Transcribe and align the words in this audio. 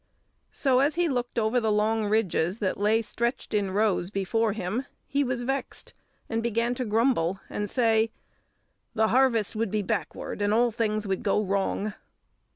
"]So, 0.51 0.79
as 0.79 0.95
he 0.95 1.07
looked 1.07 1.37
over 1.37 1.59
the 1.59 1.71
long 1.71 2.05
ridges 2.07 2.57
that 2.57 2.79
lay 2.79 3.03
stretched 3.03 3.53
in 3.53 3.69
rows 3.69 4.09
before 4.09 4.53
him, 4.53 4.87
he 5.05 5.23
was 5.23 5.43
vexed, 5.43 5.93
and 6.27 6.41
began 6.41 6.73
to 6.73 6.85
grumble, 6.85 7.39
and 7.51 7.69
say, 7.69 8.09
"The 8.95 9.09
harvest 9.09 9.55
would 9.55 9.69
be 9.69 9.83
backward, 9.83 10.41
and 10.41 10.55
all 10.55 10.71
things 10.71 11.05
would 11.05 11.21
go 11.21 11.39
wrong." 11.43 11.93